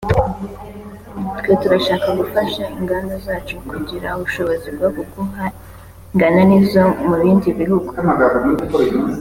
twe 1.39 1.51
turashaka 1.61 2.07
gufasha 2.19 2.63
inganda 2.79 3.13
zacu 3.25 3.55
kugira 3.69 4.07
ubushobozi 4.17 4.67
bwo 4.75 4.87
guhangana 4.95 6.41
n’izo 6.49 6.83
mu 7.07 7.15
bindi 7.21 7.49
bihugu 7.59 7.91